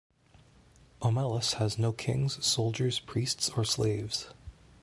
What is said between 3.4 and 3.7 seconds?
or